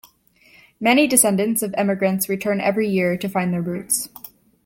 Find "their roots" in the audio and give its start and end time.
3.53-4.09